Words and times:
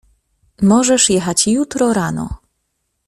Możesz 0.61 1.09
jechać 1.09 1.47
jutro 1.47 1.93
rano. 1.93 2.29